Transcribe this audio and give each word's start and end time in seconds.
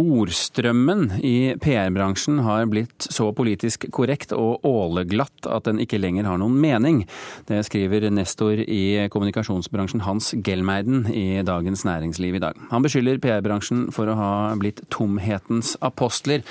Ordstrømmen 0.00 1.20
i 1.22 1.54
PR-bransjen 1.62 2.40
har 2.42 2.66
blitt 2.66 3.06
så 3.14 3.28
politisk 3.36 3.86
korrekt 3.94 4.32
og 4.34 4.64
åleglatt 4.66 5.46
at 5.46 5.68
den 5.68 5.78
ikke 5.82 6.00
lenger 6.02 6.26
har 6.26 6.40
noen 6.42 6.56
mening. 6.58 7.04
Det 7.46 7.60
skriver 7.68 8.08
nestor 8.10 8.58
i 8.58 9.06
kommunikasjonsbransjen 9.12 10.02
Hans 10.02 10.32
Gelmeiden 10.44 11.06
i 11.14 11.44
Dagens 11.46 11.86
Næringsliv 11.86 12.40
i 12.40 12.42
dag. 12.42 12.58
Han 12.72 12.82
beskylder 12.82 13.22
PR-bransjen 13.22 13.86
for 13.94 14.10
å 14.10 14.18
ha 14.18 14.32
blitt 14.58 14.82
tomhetens 14.90 15.76
apostler. 15.84 16.42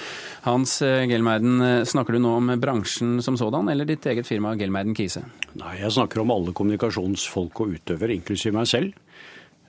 Hans 0.48 0.80
Gelmeiden, 0.80 1.84
snakker 1.90 2.16
du 2.16 2.24
nå 2.24 2.38
om 2.40 2.56
bransjen 2.64 3.18
som 3.26 3.36
sådan, 3.40 3.68
eller 3.74 3.90
ditt 3.90 4.08
eget 4.08 4.30
firma 4.30 4.56
Gelmeiden 4.60 4.96
Kise? 4.96 5.26
Nei, 5.60 5.78
jeg 5.84 5.92
snakker 5.94 6.24
om 6.24 6.32
alle 6.32 6.56
kommunikasjonsfolk 6.56 7.66
og 7.66 7.76
utøvere, 7.76 8.16
inklusiv 8.16 8.56
meg 8.56 8.72
selv. 8.72 8.96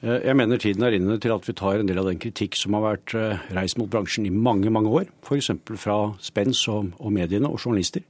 Eh, 0.04 0.20
jeg 0.28 0.36
mener 0.36 0.60
tiden 0.60 0.84
er 0.84 0.96
inne 0.98 1.16
til 1.22 1.32
at 1.32 1.46
vi 1.48 1.56
tar 1.56 1.80
en 1.80 1.88
del 1.88 2.00
av 2.02 2.08
den 2.10 2.20
kritikk 2.20 2.58
som 2.60 2.76
har 2.76 2.84
vært 2.84 3.14
eh, 3.16 3.44
reist 3.56 3.78
mot 3.80 3.90
bransjen 3.90 4.28
i 4.28 4.32
mange 4.32 4.72
mange 4.72 4.92
år, 4.92 5.08
f.eks. 5.24 5.50
fra 5.80 5.98
Spens 6.22 6.60
og, 6.72 6.92
og 7.00 7.14
mediene 7.14 7.48
og 7.48 7.62
journalister, 7.62 8.04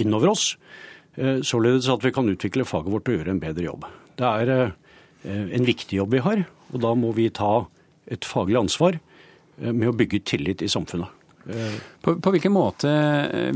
innover 0.00 0.32
oss. 0.34 0.48
Eh, 1.14 1.44
således 1.46 1.88
at 1.92 2.04
vi 2.04 2.14
kan 2.14 2.28
utvikle 2.32 2.66
faget 2.66 2.92
vårt 2.92 3.10
og 3.10 3.18
gjøre 3.18 3.36
en 3.36 3.42
bedre 3.42 3.68
jobb. 3.68 3.86
Det 4.16 4.26
er 4.26 4.72
en 5.26 5.66
viktig 5.66 5.98
jobb 5.98 6.12
vi 6.14 6.22
har, 6.22 6.40
og 6.70 6.80
da 6.80 6.92
må 6.96 7.10
vi 7.16 7.26
ta 7.34 7.66
et 8.08 8.24
faglig 8.24 8.60
ansvar 8.60 8.98
med 9.58 9.88
å 9.90 9.94
bygge 9.96 10.20
tillit 10.28 10.62
i 10.62 10.68
samfunnet. 10.70 11.10
På, 12.04 12.14
på, 12.22 12.32
hvilken 12.32 12.54
måte 12.54 12.92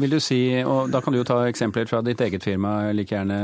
vil 0.00 0.16
du 0.16 0.18
si, 0.22 0.40
og 0.66 0.90
da 0.90 1.00
kan 1.04 1.14
du 1.14 1.20
jo 1.20 1.28
ta 1.28 1.38
eksempler 1.46 1.86
fra 1.88 2.02
ditt 2.04 2.20
eget 2.26 2.44
firma 2.44 2.90
like 2.96 3.14
gjerne, 3.14 3.38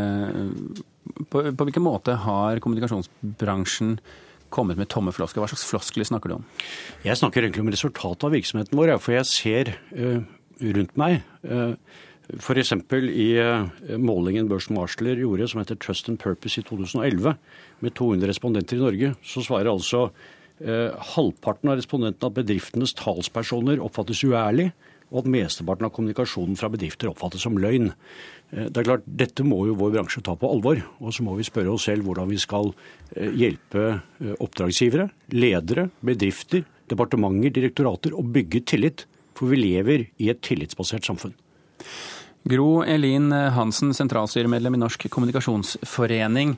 på, 1.30 1.46
på 1.46 1.68
hvilken 1.68 1.87
måte 1.87 2.18
har 2.26 2.60
kommunikasjonsbransjen 2.65 3.95
kommet 4.55 4.78
med 4.80 4.91
tomme 4.92 5.12
floskler. 5.14 5.45
Hva 5.45 5.52
slags 5.52 5.66
floskler 5.68 6.09
snakker 6.09 6.32
du 6.32 6.38
om? 6.38 6.48
Jeg 7.06 7.18
snakker 7.20 7.45
egentlig 7.45 7.64
om 7.64 7.73
resultatet 7.73 8.27
av 8.27 8.34
virksomheten 8.34 8.78
vår. 8.78 8.96
For 9.02 9.16
jeg 9.16 9.30
ser 9.30 9.73
uh, 9.96 10.20
rundt 10.77 10.96
meg 11.00 11.20
uh, 11.48 11.74
F.eks. 12.34 12.73
i 13.06 13.29
uh, 13.38 13.68
målingen 14.02 14.48
Børsen 14.51 14.74
Marsler 14.74 15.21
gjorde 15.23 15.46
som 15.51 15.62
heter 15.62 15.79
Trust 15.79 16.10
and 16.10 16.18
Purpose 16.23 16.59
i 16.59 16.65
2011, 16.66 17.37
med 17.84 17.95
200 17.95 18.32
respondenter 18.32 18.79
i 18.79 18.82
Norge, 18.82 19.12
så 19.23 19.45
svarer 19.46 19.71
altså 19.71 20.09
uh, 20.09 20.90
halvparten 21.15 21.71
av 21.71 21.78
respondentene 21.78 22.32
at 22.32 22.38
bedriftenes 22.40 22.96
talspersoner 22.99 23.82
oppfattes 23.84 24.24
uærlig, 24.26 24.73
og 25.12 25.23
at 25.23 25.30
mesteparten 25.30 25.87
av 25.87 25.93
kommunikasjonen 25.95 26.59
fra 26.59 26.71
bedrifter 26.73 27.10
oppfattes 27.10 27.45
som 27.46 27.59
løgn. 27.60 27.93
Eh, 28.51 28.66
det 28.66 28.80
er 28.80 28.88
klart, 28.88 29.07
Dette 29.07 29.46
må 29.46 29.62
jo 29.68 29.76
vår 29.79 29.95
bransje 29.99 30.23
ta 30.26 30.35
på 30.38 30.51
alvor. 30.51 30.82
Og 31.01 31.15
så 31.15 31.26
må 31.26 31.37
vi 31.38 31.46
spørre 31.46 31.73
oss 31.74 31.87
selv 31.87 32.07
hvordan 32.09 32.30
vi 32.32 32.40
skal 32.43 32.73
eh, 33.15 33.30
hjelpe 33.30 33.84
eh, 33.93 34.34
oppdragsgivere, 34.43 35.09
ledere, 35.37 35.88
bedrifter, 36.04 36.66
departementer, 36.90 37.54
direktorater 37.54 38.16
å 38.16 38.24
bygge 38.24 38.65
tillit. 38.73 39.07
For 39.37 39.52
vi 39.52 39.60
lever 39.60 40.07
i 40.23 40.30
et 40.32 40.40
tillitsbasert 40.40 41.07
samfunn. 41.07 41.34
Gro 42.46 42.80
Elin 42.87 43.29
Hansen, 43.52 43.90
sentralstyremedlem 43.93 44.79
i 44.79 44.80
Norsk 44.80 45.09
kommunikasjonsforening. 45.12 46.54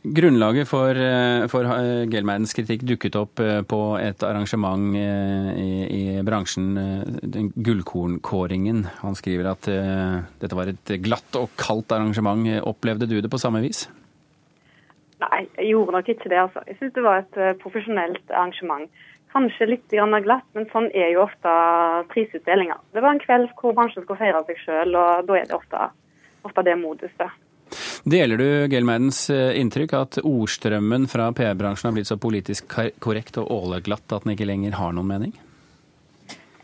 Grunnlaget 0.00 0.64
for, 0.64 0.96
eh, 0.96 1.46
for 1.52 1.66
eh, 1.68 2.06
Gelmeidens 2.08 2.54
kritikk 2.56 2.86
dukket 2.88 3.18
opp 3.20 3.40
eh, 3.44 3.60
på 3.68 3.80
et 4.00 4.22
arrangement 4.24 4.94
i, 4.96 5.02
i 5.92 6.22
bransjen, 6.24 6.70
Gullkornkåringen. 7.60 8.86
Han 9.02 9.18
skriver 9.18 9.50
at 9.50 9.68
dette 10.40 10.56
var 10.56 10.72
et 10.72 10.92
glatt 11.04 11.36
og 11.36 11.52
kaldt 11.60 11.92
arrangement. 11.92 12.48
Opplevde 12.64 13.10
du 13.10 13.18
det 13.20 13.28
på 13.28 13.40
samme 13.42 13.60
vis? 13.60 13.90
Nei, 15.20 15.42
jeg 15.58 15.74
gjorde 15.74 15.98
nok 15.98 16.08
ikke 16.08 16.32
det. 16.32 16.40
altså. 16.46 16.64
Jeg 16.64 16.80
syns 16.80 16.96
det 16.96 17.04
var 17.04 17.20
et 17.20 17.60
profesjonelt 17.60 18.32
arrangement. 18.32 18.88
Kanskje 19.34 19.68
litt 19.68 19.92
glatt, 19.92 20.48
men 20.56 20.64
sånn 20.72 20.88
er 20.96 21.12
jo 21.12 21.26
ofte 21.26 21.52
prisutdelinger. 22.14 22.80
Det 22.96 23.04
var 23.04 23.12
en 23.12 23.20
kveld 23.20 23.52
hvor 23.60 23.76
bransjen 23.76 24.08
skulle 24.08 24.24
feire 24.24 24.40
seg 24.48 24.64
sjøl, 24.64 24.96
og 24.96 25.28
da 25.28 25.36
er 25.36 25.46
det 25.52 25.60
ofte, 25.60 25.90
ofte 26.48 26.64
det 26.64 26.80
moduset. 26.80 27.36
Deler 28.04 28.36
du 28.40 28.68
Gelmeidens 28.72 29.26
eh, 29.30 29.58
inntrykk 29.60 29.92
at 29.98 30.18
ordstrømmen 30.24 31.04
fra 31.10 31.26
PR-bransjen 31.36 31.90
har 31.90 31.96
blitt 31.98 32.08
så 32.08 32.16
politisk 32.16 32.72
korrekt 33.04 33.36
og 33.36 33.50
åleglatt 33.52 34.14
at 34.16 34.24
den 34.24 34.32
ikke 34.32 34.48
lenger 34.48 34.78
har 34.78 34.94
noen 34.96 35.10
mening? 35.10 35.34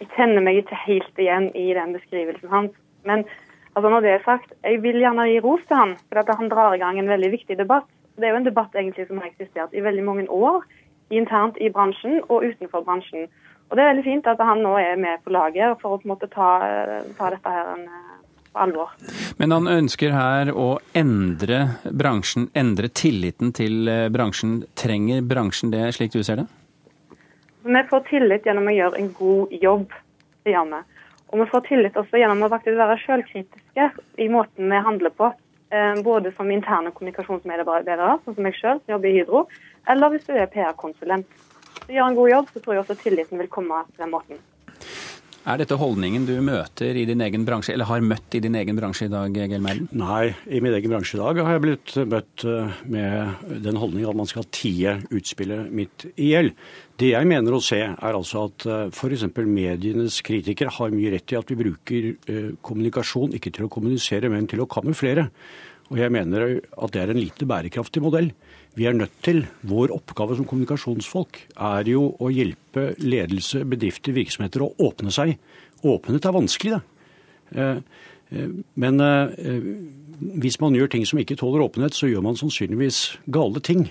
Jeg 0.00 0.08
kjenner 0.16 0.40
meg 0.44 0.62
ikke 0.62 0.78
helt 0.86 1.20
igjen 1.20 1.50
i 1.52 1.66
den 1.76 1.92
beskrivelsen 1.92 2.52
hans. 2.52 2.72
Men 3.04 3.26
altså 3.74 3.92
når 3.92 4.06
det 4.06 4.14
er 4.14 4.24
sagt, 4.24 4.56
jeg 4.64 4.80
vil 4.80 4.96
gjerne 5.02 5.28
gi 5.28 5.42
ros 5.44 5.60
til 5.68 5.76
han, 5.76 5.94
for 6.08 6.32
han 6.40 6.50
drar 6.52 6.76
i 6.76 6.80
gang 6.80 7.02
en 7.02 7.12
veldig 7.12 7.30
viktig 7.36 7.58
debatt. 7.60 7.88
Det 8.16 8.24
er 8.24 8.32
jo 8.32 8.40
en 8.40 8.48
debatt 8.48 8.72
egentlig 8.72 9.04
som 9.10 9.20
har 9.20 9.28
eksistert 9.28 9.76
i 9.76 9.84
veldig 9.84 10.06
mange 10.08 10.26
år, 10.32 10.64
internt 11.12 11.60
i 11.60 11.68
bransjen 11.68 12.22
og 12.30 12.48
utenfor 12.48 12.80
bransjen. 12.88 13.28
Og 13.68 13.76
Det 13.76 13.84
er 13.84 13.92
veldig 13.92 14.08
fint 14.08 14.26
at 14.30 14.40
han 14.40 14.64
nå 14.64 14.72
er 14.80 14.96
med 14.96 15.20
på 15.24 15.36
laget 15.36 15.76
for 15.82 15.92
å 15.92 16.00
på 16.00 16.08
en 16.08 16.14
måte 16.14 16.32
ta, 16.32 16.50
ta 17.18 17.30
dette 17.34 17.52
her 17.52 17.74
en 17.74 17.88
på 18.56 18.62
alvor. 18.64 18.92
Men 19.36 19.52
han 19.52 19.68
ønsker 19.68 20.14
her 20.16 20.52
å 20.56 20.78
endre 20.96 21.60
bransjen, 21.84 22.48
endre 22.56 22.88
tilliten 22.88 23.52
til 23.56 23.88
eh, 23.92 24.08
bransjen. 24.12 24.62
Trenger 24.78 25.24
bransjen 25.28 25.74
det, 25.74 25.84
slik 25.96 26.14
du 26.16 26.22
ser 26.24 26.42
det? 26.42 26.46
Vi 27.66 27.82
får 27.90 28.04
tillit 28.08 28.46
gjennom 28.46 28.68
å 28.70 28.76
gjøre 28.76 29.00
en 29.00 29.08
god 29.16 29.56
jobb. 29.60 29.96
Det 30.46 30.54
gjør 30.54 30.70
vi. 30.70 30.84
Og 31.34 31.40
vi 31.42 31.48
får 31.50 31.64
tillit 31.66 31.96
også 31.98 32.20
gjennom 32.20 32.46
å 32.46 32.52
faktisk 32.52 32.78
være 32.78 33.00
selvkritiske 33.02 33.88
i 34.22 34.28
måten 34.30 34.70
vi 34.70 34.84
handler 34.88 35.12
på. 35.12 35.32
Eh, 35.74 36.02
både 36.06 36.30
som 36.32 36.50
interne 36.54 36.94
kommunikasjonsmedarbeidere, 36.94 38.20
sånn 38.24 38.36
som 38.36 38.46
meg 38.46 38.54
selv, 38.60 38.84
som 38.84 38.96
jobber 38.96 39.10
i 39.10 39.16
Hydro, 39.18 39.46
eller 39.90 40.14
hvis 40.14 40.28
du 40.28 40.36
er 40.36 40.46
PR-konsulent. 40.52 41.26
Du 41.86 41.94
gjør 41.94 42.12
en 42.12 42.18
god 42.18 42.30
jobb, 42.30 42.52
så 42.52 42.62
tror 42.62 42.76
jeg 42.76 42.84
også 42.84 43.00
tilliten 43.02 43.42
vil 43.42 43.50
komme 43.50 43.82
på 43.90 43.98
den 43.98 44.14
måten. 44.14 44.38
Er 45.46 45.60
dette 45.60 45.76
holdningen 45.78 46.24
du 46.26 46.32
møter 46.42 46.96
i 46.98 47.04
din 47.06 47.20
egen 47.22 47.44
bransje, 47.46 47.70
eller 47.76 47.86
har 47.86 48.02
møtt 48.02 48.34
i 48.34 48.40
din 48.42 48.56
egen 48.58 48.74
bransje 48.74 49.06
i 49.06 49.12
dag, 49.12 49.30
Gelmeiden? 49.30 49.86
Nei, 49.94 50.32
i 50.50 50.58
min 50.58 50.74
egen 50.74 50.90
bransje 50.90 51.14
i 51.14 51.20
dag 51.20 51.38
har 51.38 51.54
jeg 51.54 51.62
blitt 51.62 51.92
møtt 52.10 52.44
eh, 52.50 52.80
med 52.90 53.52
den 53.62 53.78
holdningen 53.78 54.10
at 54.10 54.18
man 54.18 54.26
skal 54.26 54.48
tie 54.50 54.96
utspillet 55.14 55.70
mitt 55.70 56.08
i 56.16 56.32
hjel. 56.32 56.50
Det 56.98 57.12
jeg 57.12 57.30
mener 57.30 57.54
å 57.54 57.62
se, 57.62 57.78
er 57.78 58.18
altså 58.18 58.48
at 58.48 58.66
eh, 58.66 58.90
f.eks. 58.90 59.28
medienes 59.46 60.18
kritikere 60.26 60.74
har 60.80 60.90
mye 60.90 61.14
rett 61.14 61.30
i 61.30 61.38
at 61.38 61.54
vi 61.54 61.60
bruker 61.62 62.10
eh, 62.10 62.50
kommunikasjon 62.66 63.38
ikke 63.38 63.54
til 63.54 63.68
å 63.68 63.70
kommunisere, 63.70 64.32
men 64.34 64.50
til 64.50 64.66
å 64.66 64.70
kamuflere. 64.72 65.28
Og 65.92 66.00
jeg 66.00 66.10
mener 66.10 66.58
at 66.58 66.94
det 66.94 67.02
er 67.02 67.12
en 67.12 67.20
lite 67.20 67.46
bærekraftig 67.46 68.02
modell. 68.02 68.32
Vi 68.76 68.86
er 68.86 68.96
nødt 68.96 69.14
til, 69.24 69.46
Vår 69.62 69.92
oppgave 69.94 70.36
som 70.36 70.46
kommunikasjonsfolk 70.48 71.38
er 71.56 71.88
jo 71.88 72.10
å 72.20 72.30
hjelpe 72.32 72.90
ledelse, 73.00 73.62
bedrifter, 73.64 74.12
virksomheter 74.16 74.66
å 74.66 74.72
åpne 74.82 75.14
seg. 75.14 75.36
Åpenhet 75.86 76.26
er 76.26 76.34
vanskelig, 76.36 76.80
det. 76.80 77.60
Eh, 77.62 77.78
eh, 78.34 78.50
men 78.74 79.00
eh, 79.00 79.70
hvis 80.42 80.58
man 80.60 80.74
gjør 80.74 80.90
ting 80.92 81.06
som 81.06 81.22
ikke 81.22 81.38
tåler 81.38 81.64
åpenhet, 81.64 81.94
så 81.94 82.10
gjør 82.10 82.26
man 82.26 82.36
sannsynligvis 82.36 83.20
gale 83.32 83.62
ting. 83.62 83.86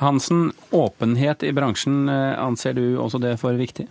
Hansen, 0.00 0.50
åpenhet 0.74 1.44
i 1.46 1.52
bransjen, 1.56 2.08
anser 2.10 2.74
du 2.76 2.98
også 3.00 3.20
det 3.22 3.36
for 3.40 3.56
viktig? 3.56 3.86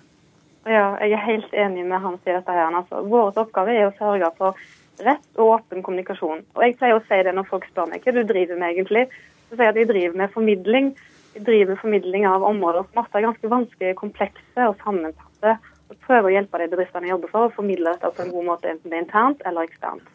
Ja, 0.65 0.95
jeg 1.01 1.13
er 1.13 1.25
helt 1.25 1.53
enig 1.53 1.85
med 1.85 2.01
Hans 2.01 2.21
i 2.25 2.33
dette. 2.33 2.51
her. 2.51 2.73
Altså, 2.73 3.01
vår 3.05 3.37
oppgave 3.37 3.73
er 3.73 3.87
å 3.87 3.95
sørge 3.97 4.29
for 4.37 4.57
rett 5.03 5.39
og 5.39 5.59
åpen 5.59 5.83
kommunikasjon. 5.83 6.43
Og 6.55 6.63
Jeg 6.63 6.77
pleier 6.79 6.99
å 6.99 7.05
si 7.07 7.21
det 7.27 7.33
når 7.35 7.49
folk 7.49 7.67
spør 7.69 7.89
meg 7.91 8.05
hva 8.05 8.15
du 8.15 8.23
driver 8.23 8.59
med 8.59 8.75
egentlig 8.75 9.07
så 9.49 9.57
sier 9.57 9.71
at 9.71 9.79
jeg 9.79 9.89
driver 9.89 10.17
med 10.17 10.33
formidling. 10.33 10.91
Jeg 11.35 11.45
driver 11.45 11.73
med 11.73 11.81
formidling 11.81 12.27
av 12.29 12.45
områder 12.47 12.85
som 12.89 13.01
ofte 13.03 13.19
er 13.19 13.27
ganske 13.27 13.51
vanskelige, 13.51 13.97
komplekse 13.99 14.67
og 14.69 14.77
sammensatte. 14.83 15.57
Og 15.91 15.97
prøver 16.07 16.31
å 16.31 16.33
hjelpe 16.33 16.61
de 16.61 16.69
bedriftene 16.71 17.05
jeg 17.05 17.13
jobber 17.13 17.33
for, 17.33 17.47
å 17.47 17.55
formidle 17.55 17.93
dette 17.93 18.09
på 18.15 18.23
en 18.23 18.31
god 18.33 18.47
måte, 18.47 18.71
enten 18.71 18.89
det 18.89 18.97
er 18.97 19.05
internt 19.05 19.43
eller 19.45 19.67
eksternt. 19.67 20.07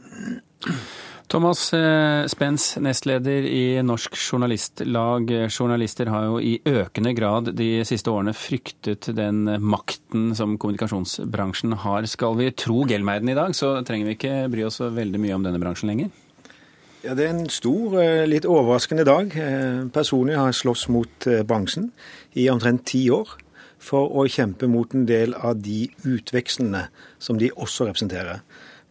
Thomas 1.31 1.69
eh, 1.73 2.27
Spens, 2.27 2.73
nestleder 2.83 3.45
i 3.47 3.79
Norsk 3.87 4.17
Journalistlag. 4.19 5.29
Journalister 5.47 6.09
har 6.11 6.25
jo 6.27 6.41
i 6.43 6.57
økende 6.67 7.13
grad 7.15 7.53
de 7.55 7.85
siste 7.87 8.11
årene 8.11 8.33
fryktet 8.35 9.07
den 9.15 9.45
makten 9.63 10.33
som 10.35 10.57
kommunikasjonsbransjen 10.59 11.77
har. 11.85 12.09
Skal 12.11 12.35
vi 12.41 12.49
tro 12.51 12.83
Gelmeiden 12.91 13.31
i 13.31 13.37
dag, 13.39 13.55
så 13.55 13.77
trenger 13.87 14.11
vi 14.11 14.17
ikke 14.19 14.49
bry 14.51 14.65
oss 14.67 14.81
veldig 14.83 15.21
mye 15.23 15.37
om 15.37 15.47
denne 15.47 15.61
bransjen 15.63 15.93
lenger? 15.93 16.11
Ja, 17.05 17.15
Det 17.15 17.29
er 17.29 17.31
en 17.31 17.49
stor, 17.49 17.95
eh, 18.03 18.27
litt 18.27 18.45
overraskende 18.45 19.07
dag. 19.07 19.31
Eh, 19.31 19.87
personlig 19.95 20.35
har 20.35 20.51
jeg 20.51 20.59
slåss 20.65 20.89
mot 20.91 21.31
bransjen 21.47 21.93
i 22.35 22.49
omtrent 22.51 22.85
ti 22.91 23.07
år 23.09 23.39
for 23.79 24.11
å 24.11 24.27
kjempe 24.27 24.67
mot 24.67 24.93
en 24.95 25.07
del 25.07 25.35
av 25.35 25.63
de 25.63 25.93
utvekslene 26.03 26.89
som 27.21 27.39
de 27.39 27.53
også 27.55 27.87
representerer. 27.87 28.43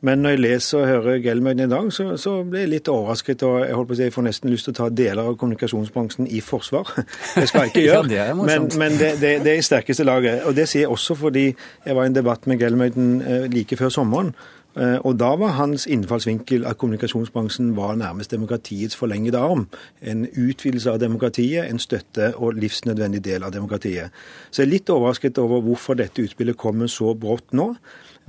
Men 0.06 0.22
når 0.24 0.36
jeg 0.36 0.40
leser 0.40 0.80
og 0.80 0.88
hører 0.88 1.18
Gelmøyden 1.24 1.66
i 1.66 1.70
dag, 1.72 1.90
så, 1.92 2.06
så, 2.18 2.38
blir 2.48 2.64
jeg 2.64 2.72
litt 2.72 2.92
overrasket. 2.92 3.44
Og 3.44 3.58
jeg 3.66 3.76
holdt 3.76 3.90
på 3.90 3.98
å 3.98 4.00
si, 4.00 4.06
jeg 4.08 4.16
får 4.16 4.28
nesten 4.30 4.54
lyst 4.54 4.70
til 4.70 4.76
å 4.76 4.78
ta 4.78 4.88
deler 5.02 5.32
av 5.32 5.40
kommunikasjonsbransjen 5.42 6.30
i 6.32 6.40
forsvar. 6.46 6.94
Det 7.36 7.48
skal 7.50 7.68
jeg 7.68 7.74
ikke 7.74 7.86
gjøre, 7.90 8.14
ja, 8.16 8.30
det 8.30 8.38
men, 8.40 8.70
men 8.80 8.96
det, 9.00 9.12
det, 9.20 9.34
det, 9.44 9.56
er 9.56 9.60
i 9.60 9.66
sterkeste 9.66 10.08
laget. 10.08 10.46
Og 10.48 10.56
det 10.56 10.70
sier 10.72 10.88
jeg 10.88 10.94
også 10.94 11.18
fordi 11.20 11.50
jeg 11.50 11.98
var 11.98 12.08
i 12.08 12.14
en 12.14 12.16
debatt 12.16 12.48
med 12.48 12.62
Gelmøyden 12.62 13.12
like 13.52 13.78
før 13.80 13.92
sommeren 13.94 14.34
Eh, 14.34 14.59
og 14.78 15.16
da 15.20 15.32
var 15.36 15.56
hans 15.58 15.88
innfallsvinkel 15.90 16.64
at 16.70 16.78
kommunikasjonsbransjen 16.78 17.72
var 17.76 17.96
nærmest 18.00 18.32
demokratiets 18.32 18.96
forlengede 18.96 19.38
arm. 19.42 19.66
En 20.02 20.28
utvidelse 20.30 20.92
av 20.92 21.00
demokratiet, 21.02 21.66
en 21.66 21.82
støtte 21.82 22.30
og 22.38 22.54
livsnødvendig 22.54 23.24
del 23.26 23.44
av 23.44 23.52
demokratiet. 23.52 24.14
Så 24.52 24.62
jeg 24.62 24.68
er 24.68 24.74
litt 24.76 24.94
overrasket 24.94 25.42
over 25.42 25.64
hvorfor 25.66 25.98
dette 26.00 26.24
utspillet 26.24 26.58
kommer 26.58 26.88
så 26.88 27.16
brått 27.18 27.52
nå. 27.52 27.74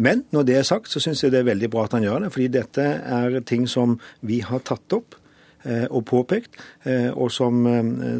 Men 0.00 0.24
når 0.32 0.46
det 0.48 0.56
er 0.56 0.66
sagt, 0.66 0.88
så 0.88 1.00
syns 1.02 1.22
jeg 1.22 1.34
det 1.34 1.42
er 1.42 1.50
veldig 1.50 1.70
bra 1.70 1.84
at 1.84 1.96
han 1.98 2.06
gjør 2.06 2.24
det. 2.24 2.32
Fordi 2.34 2.50
dette 2.56 2.86
er 3.20 3.40
ting 3.46 3.66
som 3.68 3.98
vi 4.26 4.40
har 4.40 4.64
tatt 4.64 4.96
opp 4.96 5.18
eh, 5.64 5.86
og 5.90 6.06
påpekt, 6.08 6.56
eh, 6.88 7.10
og 7.12 7.28
som, 7.34 7.66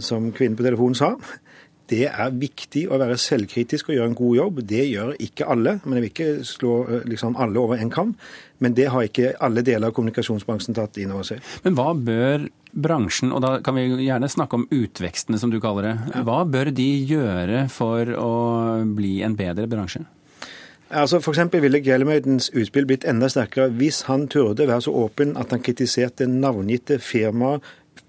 som 0.04 0.28
kvinnen 0.36 0.58
på 0.60 0.66
telefonen 0.66 0.98
sa, 0.98 1.14
det 1.90 2.06
er 2.08 2.36
viktig 2.38 2.84
å 2.90 2.98
være 3.00 3.18
selvkritisk 3.20 3.90
og 3.90 3.96
gjøre 3.96 4.10
en 4.12 4.18
god 4.18 4.36
jobb. 4.38 4.62
Det 4.70 4.84
gjør 4.86 5.16
ikke 5.26 5.48
alle. 5.50 5.76
Men 5.84 5.98
jeg 5.98 6.04
vil 6.04 6.12
ikke 6.12 6.46
slå 6.46 6.76
eh, 6.86 7.04
liksom, 7.10 7.36
alle 7.40 7.60
over 7.62 7.82
en 7.82 7.92
kam. 7.92 8.14
Men 8.62 8.76
det 8.76 8.90
har 8.92 9.06
ikke 9.06 9.34
alle 9.42 9.64
deler 9.66 9.90
av 9.90 9.96
kommunikasjonsbransjen 9.96 10.76
tatt 10.76 11.00
inn 11.02 11.14
over 11.14 11.26
seg. 11.26 11.42
Men 11.64 11.76
hva 11.78 11.90
bør 11.96 12.46
bransjen, 12.70 13.32
og 13.34 13.42
da 13.42 13.56
kan 13.64 13.74
vi 13.74 13.88
gjerne 14.06 14.30
snakke 14.30 14.60
om 14.60 14.68
utvekstene 14.70 15.40
som 15.42 15.50
du 15.50 15.58
kaller 15.62 15.88
det, 15.88 15.94
ja. 16.12 16.22
hva 16.28 16.44
bør 16.46 16.70
de 16.74 16.88
gjøre 17.08 17.64
for 17.72 18.14
å 18.14 18.32
bli 18.86 19.18
en 19.26 19.34
bedre 19.38 19.66
bransje? 19.70 20.04
Altså 20.90 21.20
for 21.22 21.38
ville 21.62 21.78
Gellemøydens 21.86 22.50
utspill 22.50 22.86
blitt 22.86 23.04
enda 23.06 23.28
sterkere 23.30 23.70
hvis 23.78 24.02
han 24.08 24.26
turde 24.26 24.66
være 24.66 24.82
så 24.82 24.94
åpen 25.04 25.36
at 25.38 25.52
han 25.54 25.62
kritiserte 25.62 26.26
navngitte 26.26 26.98
firmaer 26.98 27.60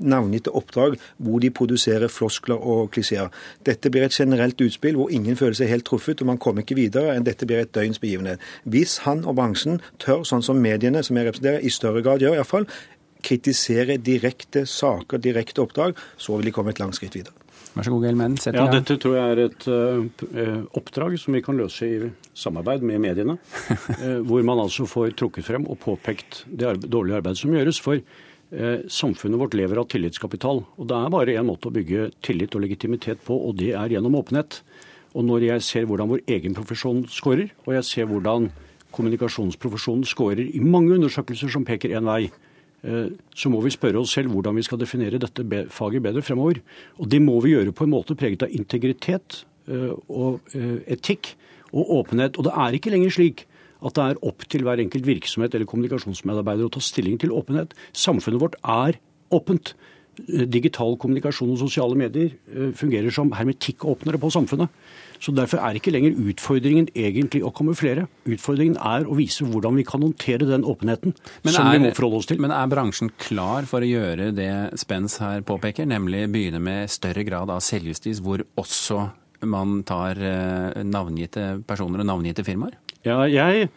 navngitte 0.02 0.54
oppdrag 0.58 0.98
hvor 1.18 1.42
de 1.44 1.52
produserer 1.54 2.12
floskler 2.12 2.60
og 2.60 2.92
klisjeer. 2.96 3.32
Dette 3.68 3.92
blir 3.94 4.08
et 4.08 4.16
generelt 4.16 4.62
utspill 4.62 4.98
hvor 5.00 5.14
ingen 5.14 5.40
føler 5.40 5.58
seg 5.58 5.72
helt 5.72 5.88
truffet, 5.88 6.22
og 6.22 6.32
man 6.32 6.42
kommer 6.42 6.66
ikke 6.66 6.80
videre 6.80 7.16
enn 7.16 7.28
dette 7.28 7.48
blir 7.50 7.64
et 7.64 7.74
døgns 7.76 8.02
begivenhet. 8.02 8.42
Hvis 8.64 9.00
han 9.06 9.26
og 9.26 9.38
bransjen 9.40 9.82
tør, 10.02 10.26
sånn 10.28 10.46
som 10.46 10.62
mediene 10.62 11.04
som 11.06 11.18
jeg 11.18 11.30
representerer, 11.30 11.62
i 11.62 11.74
større 11.74 12.04
grad 12.06 12.24
gjør 12.24 12.40
iallfall, 12.40 12.68
kritisere 13.22 14.00
direkte 14.02 14.66
saker, 14.66 15.22
direkte 15.22 15.62
oppdrag, 15.62 16.00
så 16.18 16.38
vil 16.38 16.50
de 16.50 16.56
komme 16.56 16.74
et 16.74 16.82
langt 16.82 16.98
skritt 16.98 17.20
videre. 17.20 17.38
Vær 17.72 17.86
så 17.88 17.94
god, 17.94 18.04
Gelmen. 18.04 18.34
Sett 18.42 18.58
ja, 18.58 18.66
dette 18.68 18.98
tror 19.00 19.14
jeg 19.16 19.36
er 19.36 19.42
et 19.46 19.68
uh, 19.72 20.64
oppdrag 20.76 21.16
som 21.22 21.38
vi 21.38 21.44
kan 21.46 21.56
løse 21.56 21.88
i 21.88 22.10
samarbeid 22.36 22.84
med 22.84 23.00
mediene. 23.04 23.38
uh, 23.38 24.20
hvor 24.28 24.44
man 24.48 24.60
altså 24.66 24.88
får 24.90 25.16
trukket 25.20 25.48
frem 25.48 25.68
og 25.72 25.80
påpekt 25.80 26.44
det 26.48 26.74
dårlige 26.84 27.22
arbeidet 27.22 27.40
som 27.40 27.56
gjøres. 27.56 27.80
For 27.80 28.02
samfunnet 28.52 29.40
vårt 29.40 29.54
lever 29.56 29.80
av 29.80 29.88
tillitskapital. 29.88 30.66
og 30.78 30.88
Det 30.88 30.96
er 30.98 31.10
bare 31.10 31.36
én 31.40 31.48
måte 31.48 31.70
å 31.70 31.72
bygge 31.72 32.12
tillit 32.22 32.56
og 32.56 32.62
legitimitet 32.62 33.24
på, 33.24 33.32
og 33.32 33.56
det 33.56 33.72
er 33.72 33.88
gjennom 33.88 34.18
åpenhet. 34.20 34.62
Og 35.16 35.24
Når 35.26 35.46
jeg 35.46 35.62
ser 35.62 35.86
hvordan 35.86 36.10
vår 36.10 36.22
egen 36.28 36.54
profesjon 36.54 37.06
scorer, 37.08 37.52
og 37.66 37.74
jeg 37.74 37.84
ser 37.84 38.06
hvordan 38.06 38.52
kommunikasjonsprofesjonen 38.92 40.04
scorer 40.04 40.44
i 40.44 40.60
mange 40.60 40.96
undersøkelser 40.96 41.52
som 41.52 41.66
peker 41.66 41.96
én 41.96 42.08
vei, 42.08 42.32
eh, 42.84 43.10
så 43.36 43.50
må 43.50 43.62
vi 43.62 43.72
spørre 43.72 44.00
oss 44.00 44.12
selv 44.12 44.32
hvordan 44.32 44.56
vi 44.56 44.64
skal 44.64 44.80
definere 44.80 45.20
dette 45.20 45.44
faget 45.70 46.04
bedre 46.04 46.22
fremover. 46.22 46.62
Og 47.00 47.10
Det 47.10 47.22
må 47.22 47.42
vi 47.42 47.52
gjøre 47.56 47.72
på 47.72 47.84
en 47.84 47.92
måte 47.92 48.16
preget 48.16 48.44
av 48.44 48.52
integritet 48.52 49.46
eh, 49.68 49.96
og 50.10 50.42
etikk 50.88 51.36
og 51.72 52.04
åpenhet. 52.04 52.38
Og 52.38 52.44
det 52.44 52.54
er 52.56 52.76
ikke 52.76 52.92
lenger 52.92 53.10
slik 53.12 53.46
at 53.82 53.98
det 53.98 54.08
er 54.08 54.20
opp 54.28 54.46
til 54.50 54.66
hver 54.66 54.82
enkelt 54.84 55.08
virksomhet 55.08 55.56
eller 55.56 55.70
kommunikasjonsmedarbeider 55.70 56.68
å 56.68 56.74
ta 56.74 56.84
stilling 56.84 57.18
til 57.22 57.34
åpenhet. 57.36 57.74
Samfunnet 57.98 58.42
vårt 58.44 58.60
er 58.62 59.00
åpent. 59.34 59.74
Digital 60.22 60.98
kommunikasjon 61.00 61.54
og 61.54 61.62
sosiale 61.62 61.96
medier 61.98 62.34
eh, 62.52 62.74
fungerer 62.78 63.14
som 63.16 63.32
hermetikkåpnere 63.34 64.20
på 64.22 64.30
samfunnet. 64.34 64.70
Så 65.22 65.32
Derfor 65.38 65.62
er 65.62 65.78
ikke 65.78 65.94
lenger 65.94 66.18
utfordringen 66.18 66.90
egentlig 66.98 67.44
å 67.46 67.52
kamuflere. 67.54 68.08
Utfordringen 68.26 68.76
er 68.76 69.06
å 69.06 69.16
vise 69.18 69.46
hvordan 69.46 69.78
vi 69.78 69.86
kan 69.88 70.04
håndtere 70.04 70.50
den 70.50 70.66
åpenheten 70.68 71.14
er, 71.14 71.54
som 71.54 71.70
vi 71.70 71.82
må 71.84 71.94
forholde 71.94 72.22
oss 72.22 72.30
til. 72.30 72.42
Men 72.42 72.54
er 72.56 72.70
bransjen 72.70 73.14
klar 73.22 73.70
for 73.70 73.86
å 73.86 73.90
gjøre 73.90 74.32
det 74.36 74.52
Spens 74.82 75.20
her 75.22 75.46
påpeker, 75.46 75.88
nemlig 75.90 76.26
begynne 76.34 76.62
med 76.62 76.92
større 76.92 77.26
grad 77.28 77.54
av 77.54 77.62
selvjustis, 77.66 78.22
hvor 78.26 78.44
også 78.60 79.08
man 79.48 79.82
tar 79.88 80.20
eh, 80.20 80.82
navngitte 80.88 81.62
personer 81.68 82.04
og 82.04 82.10
navngitte 82.10 82.46
firmaer? 82.48 82.76
Ja, 83.06 83.24
jeg 83.30 83.70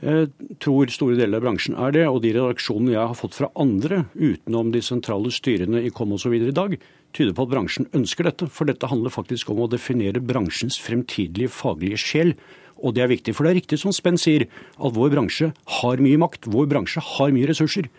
eh, 0.00 0.24
tror 0.62 0.92
store 0.92 1.18
deler 1.18 1.40
av 1.40 1.46
bransjen 1.46 1.76
er 1.76 1.94
det. 1.96 2.06
Og 2.08 2.22
de 2.24 2.32
redaksjonene 2.36 2.94
jeg 2.94 3.10
har 3.12 3.18
fått 3.18 3.36
fra 3.38 3.50
andre, 3.60 4.04
utenom 4.14 4.72
de 4.74 4.82
sentrale 4.84 5.32
styrene 5.34 5.82
i 5.84 5.92
KOM 5.94 6.16
osv. 6.16 6.36
i 6.38 6.56
dag, 6.56 6.78
tyder 7.16 7.34
på 7.36 7.46
at 7.46 7.52
bransjen 7.52 7.90
ønsker 7.96 8.28
dette. 8.28 8.48
For 8.48 8.70
dette 8.70 8.90
handler 8.90 9.14
faktisk 9.14 9.52
om 9.52 9.64
å 9.64 9.70
definere 9.70 10.22
bransjens 10.24 10.80
fremtidige 10.80 11.52
faglige 11.52 12.00
sjel. 12.00 12.34
Og 12.80 12.94
det 12.96 13.04
er 13.04 13.12
viktig, 13.12 13.34
for 13.36 13.44
det 13.44 13.52
er 13.52 13.60
riktig 13.60 13.80
som 13.82 13.92
Spenn 13.92 14.16
sier, 14.20 14.46
at 14.80 14.94
vår 14.96 15.12
bransje 15.12 15.50
har 15.80 16.00
mye 16.00 16.20
makt. 16.22 16.48
Vår 16.48 16.70
bransje 16.70 17.02
har 17.04 17.34
mye 17.36 17.50
ressurser. 17.50 17.90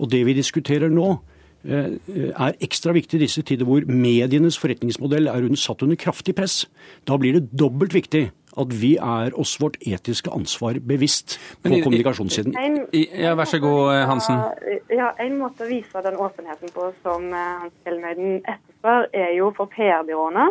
Og 0.00 0.08
det 0.12 0.22
vi 0.24 0.38
diskuterer 0.38 0.92
nå, 0.92 1.18
er 1.64 2.56
ekstra 2.64 2.94
viktig 2.96 3.18
i 3.18 3.24
disse 3.26 3.42
tider 3.44 3.68
hvor 3.68 3.84
medienes 3.84 4.56
forretningsmodell 4.60 5.28
er 5.28 5.48
satt 5.60 5.82
under 5.84 5.98
kraftig 6.00 6.34
press. 6.38 6.62
Da 7.04 7.18
blir 7.20 7.36
det 7.36 7.50
dobbelt 7.52 7.94
viktig 7.94 8.30
at 8.58 8.72
vi 8.82 8.94
er 8.98 9.34
oss 9.38 9.54
vårt 9.62 9.76
etiske 9.86 10.30
ansvar 10.34 10.80
bevisst 10.86 11.36
på 11.62 11.70
i, 11.70 11.82
kommunikasjonssiden. 11.84 12.56
En, 12.58 12.80
ja, 12.92 13.34
Vær 13.38 13.48
så 13.48 13.60
god, 13.62 13.94
eh, 13.94 14.06
Hansen. 14.08 14.40
Ja, 14.90 15.12
En 15.18 15.38
måte 15.38 15.64
å 15.64 15.70
vise 15.70 16.02
den 16.02 16.18
åpenheten 16.18 16.72
på 16.74 16.90
som 17.04 17.30
eh, 17.30 17.52
Hans 17.62 17.86
Hjelmøyden 17.86 18.40
etterspør, 18.40 19.06
er 19.12 19.34
jo 19.36 19.52
for 19.56 19.70
PR-byråene, 19.70 20.48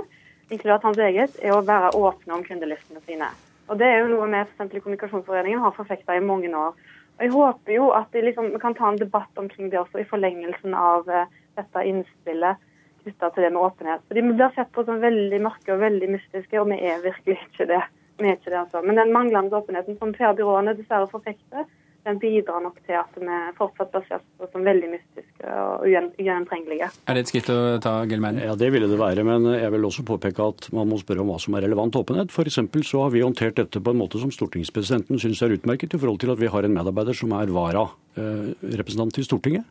inkludert 0.50 0.88
hans 0.88 0.97
eget, 0.97 1.35
er 1.44 1.53
å 1.53 1.65
være 1.65 1.91
åpne 1.97 2.39
om 2.39 2.45
kundelistene 2.45 3.03
sine. 3.07 3.29
Og 3.69 3.77
Det 3.77 3.85
er 3.85 4.00
jo 4.01 4.15
noe 4.15 4.29
vi 4.31 4.77
i 4.77 4.81
Kommunikasjonsforeningen 4.81 5.59
har 5.61 5.75
forfekta 5.75 6.15
i 6.17 6.23
mange 6.23 6.50
år. 6.50 6.73
Jeg 7.19 7.33
håper 7.33 7.74
jo 7.75 7.89
at 7.92 8.16
liksom, 8.16 8.54
vi 8.54 8.60
kan 8.62 8.75
ta 8.77 8.88
en 8.89 9.00
debatt 9.00 9.42
omkring 9.42 9.69
det 9.71 9.80
også 9.81 10.00
i 10.00 10.07
forlengelsen 10.07 10.75
av 10.77 11.10
uh, 11.12 11.25
dette 11.60 11.83
innspillet 11.88 12.62
knytta 13.04 13.30
til 13.33 13.45
det 13.45 13.51
med 13.56 13.63
åpenhet. 13.63 14.04
Fordi 14.07 14.21
Vi 14.21 14.36
blir 14.38 14.54
sett 14.56 14.71
på 14.75 14.86
som 14.88 15.01
veldig 15.04 15.42
mørke 15.44 15.74
og 15.75 15.81
veldig 15.83 16.10
mystiske, 16.16 16.60
og 16.62 16.69
vi 16.71 16.80
er 16.92 17.04
virkelig 17.04 17.39
ikke 17.48 17.68
det. 17.74 17.81
Vi 18.19 18.27
er 18.27 18.38
ikke 18.38 18.51
det 18.51 18.62
altså. 18.62 18.81
Men 18.83 19.00
den 19.00 19.13
manglende 19.16 19.60
åpenheten 19.60 19.98
som 20.00 20.13
PR-byråene 20.16 20.75
dessverre 20.77 21.07
forfekter, 21.12 21.68
den 22.07 22.19
bidrar 22.21 22.63
nok 22.63 22.79
til 22.87 22.97
at 22.99 23.17
vi 23.19 23.37
fortsatt 23.57 23.91
blir 23.93 24.05
sett 24.07 24.25
på 24.39 24.47
som 24.53 24.65
veldig 24.65 24.89
mystiske 24.93 25.55
og 25.63 25.85
ugjennomtrengelige. 25.85 26.89
Er 27.05 27.17
det 27.17 27.25
et 27.25 27.31
skritt 27.31 27.51
å 27.53 27.57
ta, 27.83 27.95
Gelmein? 28.09 28.39
Ja, 28.43 28.55
det 28.59 28.71
ville 28.73 28.89
det 28.89 28.99
være. 28.99 29.25
Men 29.27 29.45
jeg 29.51 29.73
vil 29.75 29.87
også 29.89 30.05
påpeke 30.07 30.47
at 30.53 30.69
man 30.75 30.89
må 30.89 30.99
spørre 31.01 31.23
om 31.23 31.31
hva 31.33 31.39
som 31.43 31.57
er 31.57 31.65
relevant 31.67 31.99
åpenhet. 31.99 32.33
F.eks. 32.33 32.59
så 32.87 33.05
har 33.05 33.13
vi 33.15 33.23
håndtert 33.25 33.59
dette 33.59 33.83
på 33.83 33.93
en 33.93 34.01
måte 34.01 34.21
som 34.21 34.33
stortingspresidenten 34.33 35.21
syns 35.21 35.43
er 35.45 35.55
utmerket, 35.57 35.93
i 35.93 36.01
forhold 36.01 36.21
til 36.23 36.33
at 36.33 36.41
vi 36.41 36.51
har 36.51 36.65
en 36.65 36.75
medarbeider 36.75 37.17
som 37.17 37.35
er 37.37 37.53
vara-representant 37.53 39.19
i 39.19 39.27
Stortinget 39.27 39.67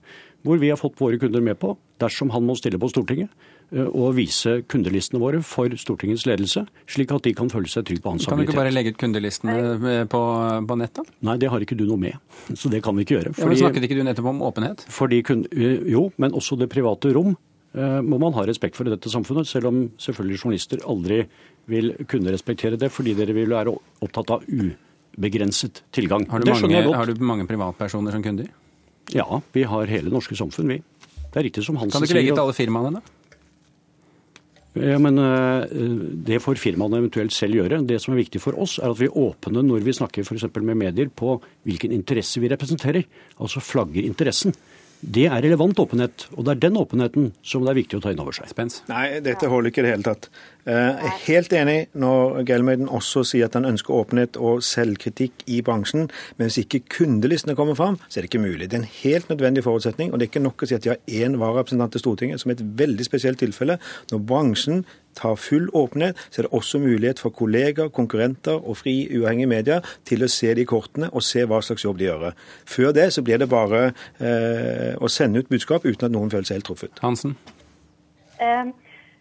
hvor 0.47 0.59
vi 0.61 0.71
har 0.71 0.79
fått 0.79 0.99
våre 1.01 1.19
kunder 1.19 1.43
med 1.43 1.59
på, 1.59 1.73
dersom 1.99 2.31
han 2.31 2.45
må 2.47 2.55
stille 2.59 2.79
på 2.81 2.91
Stortinget, 2.93 3.31
og 3.73 4.07
eh, 4.11 4.17
vise 4.17 4.55
kundelistene 4.71 5.21
våre 5.21 5.41
for 5.45 5.73
Stortingets 5.77 6.25
ledelse, 6.29 6.65
slik 6.89 7.13
at 7.13 7.27
de 7.27 7.35
kan 7.37 7.51
føle 7.53 7.69
seg 7.69 7.85
trygge 7.89 8.05
på 8.05 8.15
hans 8.15 8.25
habilitet. 8.25 8.33
Kan 8.33 8.41
du 8.41 8.47
ikke 8.47 8.61
bare 8.63 8.73
legge 8.73 8.95
ut 8.95 9.01
kundelistene 9.01 10.07
på, 10.09 10.23
på 10.71 10.79
da? 10.81 11.05
Nei, 11.29 11.37
det 11.43 11.51
har 11.53 11.65
ikke 11.65 11.77
du 11.79 11.85
noe 11.89 12.01
med. 12.01 12.17
Så 12.61 12.73
det 12.73 12.81
kan 12.85 12.97
vi 12.97 13.05
ikke 13.05 13.19
gjøre. 13.19 13.35
Fordi, 13.37 13.45
ja, 13.45 13.51
men 13.53 13.61
Snakket 13.65 13.89
ikke 13.89 13.99
du 13.99 14.05
nettopp 14.07 14.31
om 14.33 14.41
åpenhet? 14.49 14.87
Fordi, 14.93 15.21
eh, 15.21 15.77
jo, 15.93 16.09
men 16.17 16.37
også 16.39 16.57
det 16.61 16.71
private 16.73 17.13
rom 17.17 17.35
eh, 17.35 18.01
må 18.05 18.21
man 18.23 18.37
ha 18.39 18.47
respekt 18.49 18.79
for 18.79 18.89
i 18.89 18.95
dette 18.95 19.13
samfunnet, 19.13 19.51
selv 19.51 19.71
om 19.73 19.85
selvfølgelig 20.01 20.41
journalister 20.41 20.85
aldri 20.89 21.23
vil 21.69 21.93
kunne 22.09 22.33
respektere 22.33 22.81
det, 22.81 22.89
fordi 22.95 23.13
dere 23.19 23.37
vil 23.37 23.53
være 23.53 23.75
opptatt 24.05 24.33
av 24.39 24.47
ubegrenset 24.49 25.83
tilgang. 25.93 26.25
Har 26.33 26.41
du, 26.41 26.55
mange, 26.55 26.81
har 26.89 27.13
du 27.13 27.21
mange 27.21 27.45
privatpersoner 27.51 28.17
som 28.17 28.25
kunder? 28.25 28.49
Ja, 29.13 29.29
vi 29.53 29.69
har 29.69 29.89
hele 29.93 30.13
norske 30.13 30.37
samfunn, 30.37 30.73
vi. 30.73 30.81
Det 31.29 31.37
er 31.37 31.45
riktig 31.51 31.65
som 31.65 31.77
Hansen 31.77 31.93
sier. 31.93 32.01
Kan 32.01 32.07
du 32.07 32.09
ikke 32.09 32.21
legge 32.23 32.33
ut 32.33 32.41
alle 32.47 32.57
firmaene, 32.57 33.01
da? 33.01 33.18
Ja, 34.85 34.99
men 35.03 35.19
eh, 35.19 35.67
Det 36.29 36.41
får 36.45 36.61
firmaene 36.61 37.01
eventuelt 37.03 37.35
selv 37.35 37.59
gjøre. 37.59 37.83
Det 37.87 38.01
som 38.03 38.15
er 38.15 38.23
viktig 38.23 38.43
for 38.43 38.59
oss, 38.61 38.79
er 38.79 38.93
at 38.93 39.01
vi 39.01 39.09
er 39.09 39.19
åpne 39.19 39.65
når 39.65 39.85
vi 39.87 39.97
snakker 39.97 40.27
for 40.27 40.65
med 40.65 40.79
medier 40.79 41.11
på 41.11 41.39
hvilken 41.67 41.95
interesse 41.97 42.41
vi 42.43 42.51
representerer. 42.53 43.07
Altså 43.39 43.63
flagger 43.65 44.07
interessen. 44.07 44.55
Det 45.01 45.29
er 45.31 45.43
relevant 45.45 45.79
åpenhet, 45.79 46.27
og 46.35 46.45
det 46.47 46.57
er 46.57 46.63
den 46.67 46.79
åpenheten 46.81 47.29
som 47.47 47.63
det 47.63 47.71
er 47.71 47.79
viktig 47.79 47.99
å 47.99 48.03
ta 48.03 48.11
inn 48.11 48.23
over 48.23 48.35
seg. 48.35 48.49
Spens. 48.51 48.81
Nei, 48.91 49.21
dette 49.23 49.51
holder 49.51 49.71
ikke 49.71 49.85
i 49.85 49.87
det 49.87 49.93
hele 49.95 50.07
tatt. 50.09 50.27
Jeg 50.69 51.09
er 51.09 51.21
helt 51.25 51.55
enig 51.57 51.77
når 51.97 52.43
Gelmøyden 52.49 52.91
også 52.93 53.23
sier 53.25 53.47
at 53.47 53.55
han 53.57 53.69
ønsker 53.69 53.95
åpenhet 53.95 54.37
og 54.37 54.61
selvkritikk 54.67 55.47
i 55.49 55.63
bransjen. 55.65 56.11
Men 56.37 56.51
hvis 56.51 56.61
ikke 56.65 56.83
kundelistene 56.99 57.57
kommer 57.57 57.79
fram, 57.79 57.97
så 58.09 58.19
er 58.19 58.27
det 58.27 58.33
ikke 58.33 58.43
mulig. 58.43 58.67
Det 58.67 58.77
er 58.77 58.83
en 58.83 58.97
helt 58.99 59.31
nødvendig 59.33 59.65
forutsetning. 59.65 60.13
Og 60.13 60.19
det 60.19 60.27
er 60.27 60.33
ikke 60.33 60.45
nok 60.45 60.67
å 60.67 60.69
si 60.69 60.77
at 60.77 60.85
de 60.85 60.93
har 60.93 61.01
én 61.09 61.39
vararepresentant 61.41 61.95
til 61.95 62.05
Stortinget, 62.05 62.43
som 62.43 62.53
er 62.53 62.59
et 62.59 62.67
veldig 62.83 63.07
spesielt 63.07 63.41
tilfelle. 63.41 63.79
Når 64.13 64.25
bransjen 64.29 64.85
tar 65.19 65.37
full 65.41 65.69
åpenhet, 65.77 66.19
så 66.31 66.41
er 66.41 66.49
det 66.49 66.55
også 66.57 66.81
mulighet 66.83 67.23
for 67.23 67.35
kollegaer, 67.35 67.93
konkurrenter 67.95 68.57
og 68.59 68.81
fri, 68.81 68.97
uavhengige 69.13 69.51
medier 69.51 69.95
til 70.09 70.25
å 70.25 70.31
se 70.33 70.55
de 70.55 70.67
kortene 70.69 71.11
og 71.13 71.27
se 71.27 71.45
hva 71.45 71.61
slags 71.65 71.87
jobb 71.87 72.01
de 72.01 72.09
gjør. 72.09 72.29
Før 72.69 72.95
det 72.97 73.11
så 73.15 73.25
blir 73.27 73.41
det 73.43 73.51
bare 73.51 73.89
eh, 73.91 74.95
å 74.99 75.11
sende 75.13 75.43
ut 75.43 75.51
budskap 75.51 75.87
uten 75.89 76.09
at 76.09 76.15
noen 76.15 76.31
føler 76.33 76.49
seg 76.49 76.61
helt 76.61 76.71
truffet. 76.71 77.03
Hansen? 77.05 77.39
Um 78.39 78.77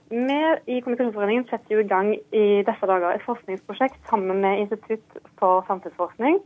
vi 0.10 0.36
i 0.72 0.80
Kommunikasjonsforeningen 0.80 1.50
setter 1.50 1.74
jo 1.76 1.82
i 1.84 1.88
gang 1.88 2.14
i 2.16 2.44
disse 2.64 2.88
dager 2.88 3.12
et 3.12 3.26
forskningsprosjekt 3.26 3.98
sammen 4.08 4.40
med 4.40 4.62
Institutt 4.62 5.18
for 5.40 5.66
samfunnsforskning 5.68 6.38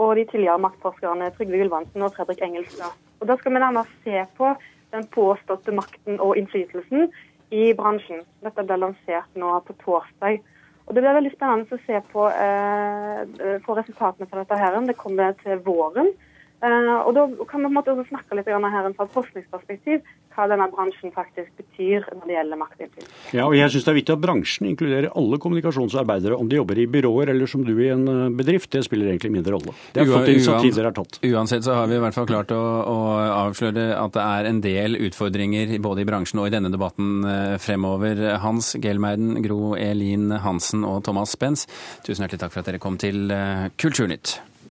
og 0.00 0.14
de 0.16 0.24
tidligere 0.30 0.62
maktforskerne 0.64 1.28
Trygve 1.36 1.60
Gulbrandsen 1.60 2.06
og 2.06 2.14
Fredrik 2.16 2.40
Engelstad. 2.40 2.96
Og 3.20 3.28
Da 3.28 3.36
skal 3.36 3.52
vi 3.52 3.60
nærmere 3.60 3.84
se 4.04 4.24
på 4.38 4.54
den 4.94 5.04
påståtte 5.12 5.76
makten 5.76 6.20
og 6.20 6.38
innflytelsen 6.40 7.12
i 7.52 7.72
bransjen. 7.76 8.24
Dette 8.44 8.64
ble 8.64 8.80
lansert 8.80 9.38
nå 9.38 9.52
på 9.66 9.76
torsdag. 9.84 10.40
Og 10.86 10.94
Det 10.94 11.02
blir 11.02 11.14
veldig 11.14 11.32
spennende 11.36 11.76
å 11.76 11.86
se 11.86 12.00
på, 12.12 12.26
eh, 12.26 13.22
resultatene 13.76 14.28
fra 14.28 14.42
dette. 14.42 14.58
her. 14.58 14.80
Det 14.86 14.96
kommer 14.96 15.32
til 15.42 15.58
våren. 15.58 16.12
Eh, 16.62 16.96
og 17.06 17.14
Da 17.14 17.26
kan 17.50 17.60
vi 17.60 17.66
på 17.66 17.70
en 17.70 17.74
måte 17.74 17.90
også 17.90 18.08
snakke 18.08 18.38
litt 18.38 18.46
her 18.46 18.92
fra 18.94 19.04
et 19.04 19.16
forskningsperspektiv 19.16 20.02
hva 20.32 20.46
denne 20.48 20.68
bransjen 20.72 21.12
faktisk 21.12 21.50
betyr 21.58 22.06
når 22.14 22.28
det 22.28 22.36
gjelder 22.36 22.60
maktinnflytelse. 22.60 23.32
Ja, 23.36 23.46
og 23.46 23.56
jeg 23.56 23.72
synes 23.72 23.84
Det 23.84 23.90
er 23.92 23.98
viktig 23.98 24.14
at 24.14 24.22
bransjen 24.22 24.68
inkluderer 24.70 25.10
alle 25.18 25.38
kommunikasjonsarbeidere, 25.42 26.38
om 26.38 26.48
de 26.48 26.56
jobber 26.56 26.78
i 26.78 26.86
byråer 26.86 27.32
eller 27.34 27.50
som 27.50 27.64
du 27.66 27.74
i 27.74 27.90
en 27.92 28.06
eh, 28.08 28.30
bedrift. 28.38 28.70
Det 28.72 28.84
spiller 28.86 29.10
egentlig 29.10 29.32
mindre 29.32 29.56
rolle. 29.56 29.74
Det 29.92 30.04
er 30.04 30.08
flott 30.08 30.30
initiativ 30.30 30.78
dere 30.78 30.92
har 30.92 30.96
tatt. 30.96 31.18
Uansett 31.26 31.66
så 31.66 31.80
har 31.80 31.90
vi 31.90 31.98
i 31.98 32.04
hvert 32.04 32.16
fall 32.16 32.30
klart 32.30 32.54
å, 32.54 32.60
å, 32.62 32.96
avsløre 33.42 33.88
at 33.98 34.14
det 34.14 34.22
er 34.22 34.50
en 34.52 34.62
del 34.64 34.96
utfordringer 35.08 35.74
både 35.82 36.04
i 36.04 36.08
bransjen 36.08 36.40
og 36.40 36.48
i 36.48 36.54
denne 36.54 36.70
debatten 36.72 37.26
eh, 37.26 37.58
fremover. 37.62 38.22
Hans 38.46 38.76
Gelmeiden, 38.78 39.34
Gro 39.42 39.74
Elin 39.74 40.30
Hansen 40.46 40.86
og 40.86 41.02
Thomas 41.04 41.34
Spens, 41.34 41.66
tusen 42.06 42.24
hjertelig 42.24 42.46
takk 42.46 42.54
for 42.54 42.62
at 42.62 42.70
dere 42.70 42.82
kom 42.82 42.96
til 43.00 43.26
Kulturnytt. 43.80 44.38